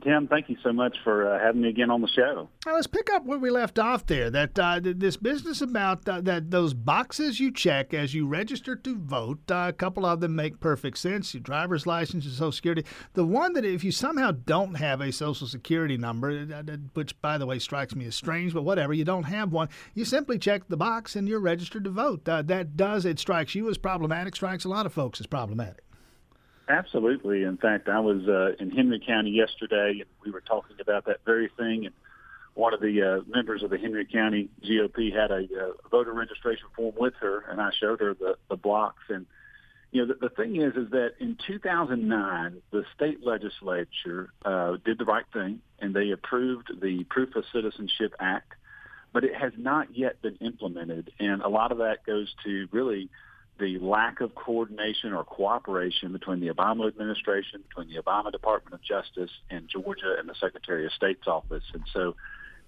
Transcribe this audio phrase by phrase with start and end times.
[0.00, 2.48] Tim, thank you so much for uh, having me again on the show.
[2.66, 4.30] Now let's pick up where we left off there.
[4.30, 8.96] That uh, this business about uh, that those boxes you check as you register to
[8.96, 9.50] vote.
[9.50, 11.34] Uh, a couple of them make perfect sense.
[11.34, 12.84] Your driver's license, your social security.
[13.14, 17.38] The one that if you somehow don't have a social security number, uh, which by
[17.38, 19.68] the way strikes me as strange, but whatever, you don't have one.
[19.94, 22.28] You simply check the box and you're registered to vote.
[22.28, 24.34] Uh, that does it strikes you as problematic.
[24.34, 25.84] Strikes a lot of folks as problematic.
[26.70, 27.42] Absolutely.
[27.42, 31.24] In fact, I was uh, in Henry County yesterday, and we were talking about that
[31.24, 31.86] very thing.
[31.86, 31.94] And
[32.54, 36.66] one of the uh, members of the Henry County GOP had a uh, voter registration
[36.76, 39.02] form with her, and I showed her the, the blocks.
[39.08, 39.26] And
[39.90, 44.98] you know, the, the thing is, is that in 2009, the state legislature uh, did
[44.98, 48.52] the right thing, and they approved the Proof of Citizenship Act,
[49.12, 51.10] but it has not yet been implemented.
[51.18, 53.10] And a lot of that goes to really
[53.60, 58.82] the lack of coordination or cooperation between the Obama administration, between the Obama Department of
[58.82, 61.64] Justice, and Georgia and the Secretary of State's office.
[61.74, 62.16] And so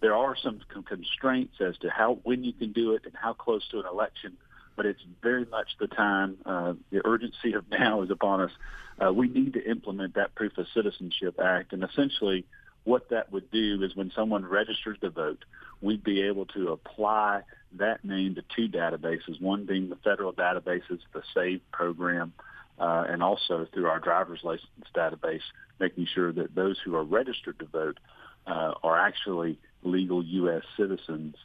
[0.00, 3.66] there are some constraints as to how when you can do it and how close
[3.70, 4.36] to an election.
[4.76, 6.38] But it's very much the time.
[6.44, 8.50] Uh, the urgency of now is upon us.
[8.98, 12.44] Uh, we need to implement that Proof of Citizenship Act, and essentially,
[12.84, 15.44] what that would do is when someone registers to vote,
[15.80, 17.42] we'd be able to apply
[17.78, 22.32] that name to two databases, one being the federal databases, the SAVE program,
[22.78, 25.42] uh, and also through our driver's license database,
[25.78, 27.98] making sure that those who are registered to vote
[28.46, 30.62] uh, are actually legal U.S.
[30.76, 31.36] citizens.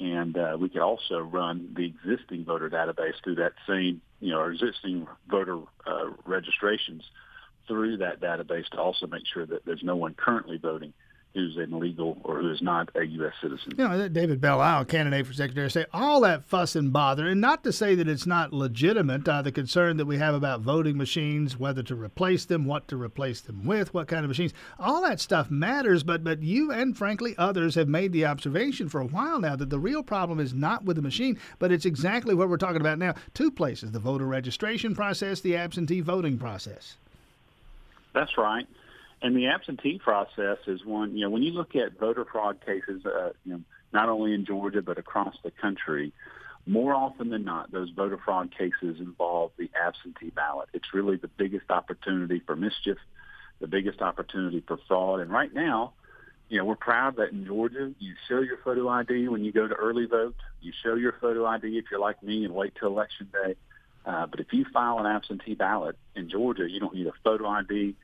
[0.00, 4.38] And uh, we could also run the existing voter database through that same, you know,
[4.38, 7.02] our existing voter uh, registrations
[7.66, 10.92] through that database to also make sure that there's no one currently voting
[11.34, 13.32] who's an illegal or who is not a U.S.
[13.42, 13.74] citizen.
[13.76, 17.26] You know, David Belle Isle, candidate for Secretary of State, all that fuss and bother,
[17.26, 20.60] and not to say that it's not legitimate, uh, the concern that we have about
[20.60, 24.54] voting machines, whether to replace them, what to replace them with, what kind of machines,
[24.78, 29.00] all that stuff matters, but, but you and frankly others have made the observation for
[29.00, 32.34] a while now that the real problem is not with the machine, but it's exactly
[32.34, 33.14] what we're talking about now.
[33.34, 36.96] Two places, the voter registration process, the absentee voting process.
[38.14, 38.66] That's right.
[39.20, 43.04] And the absentee process is one, you know, when you look at voter fraud cases,
[43.04, 43.60] uh, you know,
[43.92, 46.12] not only in Georgia but across the country,
[46.66, 50.68] more often than not, those voter fraud cases involve the absentee ballot.
[50.72, 52.98] It's really the biggest opportunity for mischief,
[53.60, 55.20] the biggest opportunity for fraud.
[55.20, 55.92] And right now,
[56.48, 59.66] you know, we're proud that in Georgia, you show your photo ID when you go
[59.66, 60.36] to early vote.
[60.60, 63.56] You show your photo ID if you're like me and wait till election day.
[64.06, 67.46] Uh, but if you file an absentee ballot in Georgia, you don't need a photo
[67.48, 67.94] ID.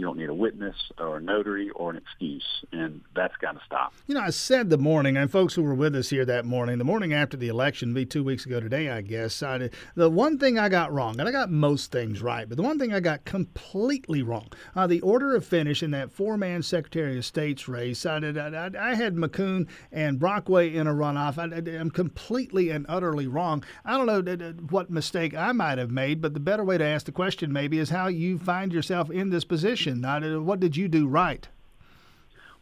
[0.00, 3.60] You don't need a witness or a notary or an excuse, and that's got to
[3.66, 3.92] stop.
[4.06, 6.78] You know, I said the morning, and folks who were with us here that morning,
[6.78, 9.42] the morning after the election, be two weeks ago today, I guess.
[9.42, 12.62] I the one thing I got wrong, and I got most things right, but the
[12.62, 17.18] one thing I got completely wrong, uh, the order of finish in that four-man Secretary
[17.18, 18.06] of State's race.
[18.06, 21.36] I, did, I, I had McKoon and Brockway in a runoff.
[21.36, 23.62] I, am completely and utterly wrong.
[23.84, 27.04] I don't know what mistake I might have made, but the better way to ask
[27.04, 30.46] the question maybe is how you find yourself in this position position?
[30.46, 31.46] what did you do right?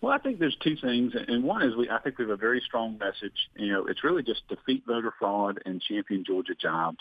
[0.00, 2.36] Well, I think there's two things, and one is we I think we have a
[2.36, 3.48] very strong message.
[3.56, 7.00] You know, it's really just defeat voter fraud and champion Georgia jobs,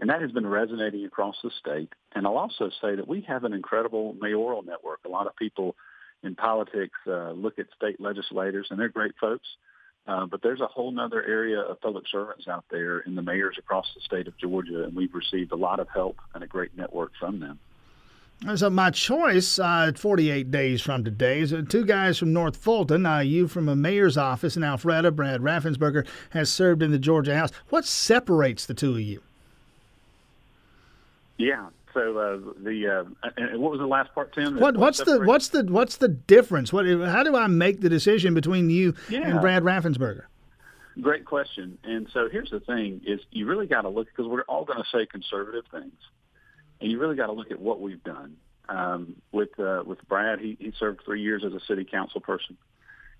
[0.00, 1.88] and that has been resonating across the state.
[2.14, 5.00] And I'll also say that we have an incredible mayoral network.
[5.06, 5.76] A lot of people
[6.22, 9.46] in politics uh, look at state legislators, and they're great folks.
[10.06, 13.56] Uh, but there's a whole other area of public servants out there in the mayors
[13.58, 16.76] across the state of Georgia, and we've received a lot of help and a great
[16.76, 17.58] network from them.
[18.54, 23.06] So my choice, uh, 48 days from today, is uh, two guys from North Fulton.
[23.06, 25.14] Uh, you from a mayor's office in Alpharetta.
[25.16, 27.50] Brad Raffensperger has served in the Georgia House.
[27.70, 29.22] What separates the two of you?
[31.38, 31.68] Yeah.
[31.94, 34.60] So uh, the uh, and what was the last part, Tim?
[34.60, 36.74] What, what's the what's the what's the difference?
[36.74, 39.28] What how do I make the decision between you yeah.
[39.28, 40.24] and Brad Raffensperger?
[41.00, 41.78] Great question.
[41.84, 44.78] And so here's the thing: is you really got to look because we're all going
[44.78, 45.94] to say conservative things
[46.80, 48.36] and you really got to look at what we've done.
[48.68, 52.56] Um, with uh, with Brad, he, he served three years as a city council person.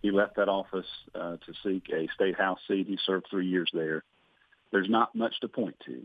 [0.03, 2.87] He left that office uh, to seek a state house seat.
[2.87, 4.03] He served three years there.
[4.73, 6.05] There's not much to point to.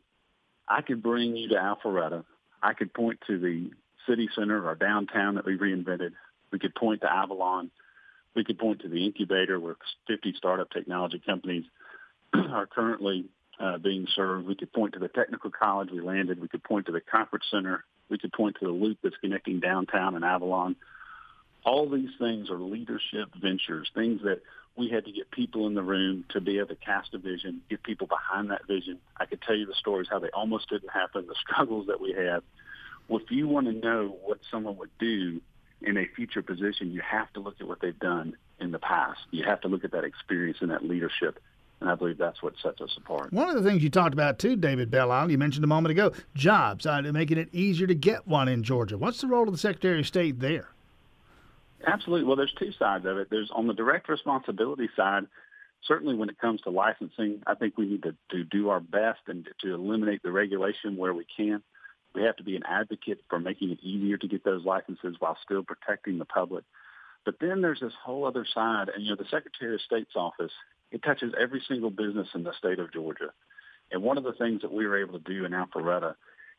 [0.68, 2.24] I could bring you to Alpharetta.
[2.62, 3.71] I could point to the
[4.07, 6.12] city center or downtown that we reinvented.
[6.51, 7.71] We could point to Avalon.
[8.36, 9.75] We could point to the incubator where
[10.07, 11.65] 50 startup technology companies
[12.33, 13.25] are currently
[13.62, 14.48] uh, being served.
[14.48, 16.42] We could point to the technical college we landed.
[16.42, 17.84] We could point to the conference center.
[18.10, 20.75] We could point to the loop that's connecting downtown and Avalon.
[21.63, 24.42] All these things are leadership ventures, things that
[24.75, 27.62] we had to get people in the room to be able to cast a vision,
[27.69, 28.98] get people behind that vision.
[29.18, 32.13] I could tell you the stories how they almost didn't happen, the struggles that we
[32.13, 32.42] had.
[33.08, 35.40] Well, if you want to know what someone would do
[35.81, 39.19] in a future position, you have to look at what they've done in the past.
[39.30, 41.40] You have to look at that experience and that leadership.
[41.81, 43.33] And I believe that's what sets us apart.
[43.33, 46.13] One of the things you talked about too, David Belle, you mentioned a moment ago,
[46.36, 49.00] jobs, uh, making it easier to get one in Georgia.
[49.00, 50.69] What's the role of the Secretary of State there?
[51.86, 52.28] Absolutely.
[52.28, 53.30] Well, there's two sides of it.
[53.31, 55.24] There's on the direct responsibility side,
[55.88, 59.22] certainly when it comes to licensing, I think we need to, to do our best
[59.25, 61.63] and to eliminate the regulation where we can.
[62.13, 65.38] We have to be an advocate for making it easier to get those licenses while
[65.44, 66.63] still protecting the public.
[67.25, 70.51] But then there's this whole other side, and you know, the Secretary of State's office,
[70.91, 73.31] it touches every single business in the state of Georgia.
[73.91, 76.15] And one of the things that we were able to do in Alpharetta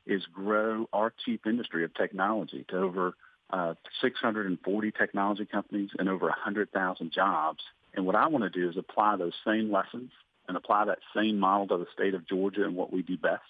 [0.07, 3.15] is grow our chief industry of technology to over
[3.51, 7.61] uh, 640 technology companies and over 100,000 jobs.
[7.95, 10.11] And what I want to do is apply those same lessons
[10.49, 13.43] and apply that same model to the state of Georgia and what we do best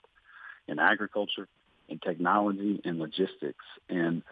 [0.69, 1.49] in agriculture,
[1.89, 3.65] in technology, in logistics.
[3.89, 4.23] And,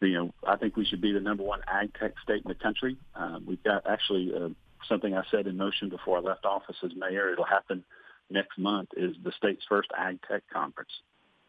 [0.00, 2.54] you know, I think we should be the number one ag tech state in the
[2.54, 2.96] country.
[3.14, 4.48] Um, we've got actually uh,
[4.88, 7.32] something I said in motion before I left office as mayor.
[7.32, 7.84] It'll happen
[8.30, 10.90] next month is the state's first ag tech conference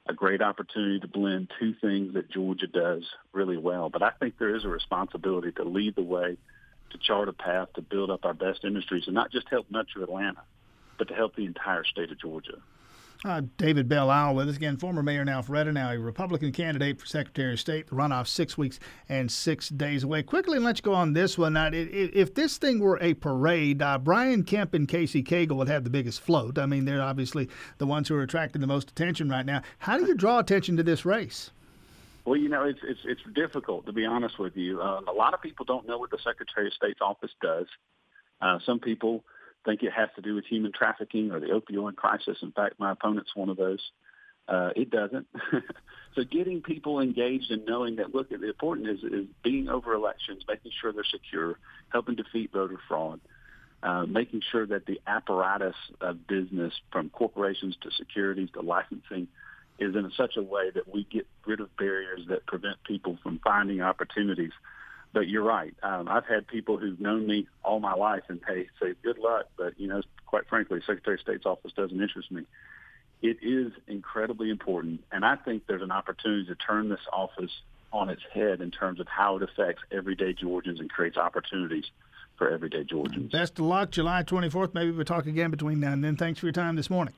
[0.07, 3.89] a great opportunity to blend two things that Georgia does really well.
[3.89, 6.37] But I think there is a responsibility to lead the way,
[6.91, 10.03] to chart a path to build up our best industries and not just help Metro
[10.03, 10.41] Atlanta,
[10.97, 12.57] but to help the entire state of Georgia.
[13.23, 16.99] Uh, David Belle Isle with us again, former mayor in Alpharetta, now a Republican candidate
[16.99, 17.87] for Secretary of State.
[17.87, 18.79] The runoff six weeks
[19.09, 20.23] and six days away.
[20.23, 21.53] Quickly, let's go on this one.
[21.53, 25.83] Now, if this thing were a parade, uh, Brian Kemp and Casey Cagle would have
[25.83, 26.57] the biggest float.
[26.57, 27.47] I mean, they're obviously
[27.77, 29.61] the ones who are attracting the most attention right now.
[29.77, 31.51] How do you draw attention to this race?
[32.25, 34.81] Well, you know, it's it's it's difficult to be honest with you.
[34.81, 37.67] Uh, a lot of people don't know what the Secretary of State's office does.
[38.41, 39.23] Uh, some people
[39.65, 42.37] think it has to do with human trafficking or the opioid crisis.
[42.41, 43.79] In fact, my opponent's one of those.
[44.47, 45.27] Uh, it doesn't.
[46.15, 50.43] so getting people engaged and knowing that, look, the important is, is being over elections,
[50.47, 51.57] making sure they're secure,
[51.89, 53.21] helping defeat voter fraud,
[53.83, 59.27] uh, making sure that the apparatus of business from corporations to securities to licensing
[59.79, 63.39] is in such a way that we get rid of barriers that prevent people from
[63.43, 64.51] finding opportunities
[65.13, 65.73] but you're right.
[65.83, 69.47] Um, I've had people who've known me all my life and hey, say good luck,
[69.57, 72.43] but you know, quite frankly, Secretary of State's office doesn't interest me.
[73.21, 77.51] It is incredibly important, and I think there's an opportunity to turn this office
[77.93, 81.85] on its head in terms of how it affects everyday Georgians and creates opportunities
[82.37, 83.31] for everyday Georgians.
[83.31, 84.73] Best of luck, July 24th.
[84.73, 86.15] Maybe we'll talk again between now and then.
[86.15, 87.13] Thanks for your time this morning.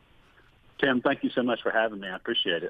[0.80, 2.10] Tim, thank you so much for having me.
[2.10, 2.62] I appreciate it.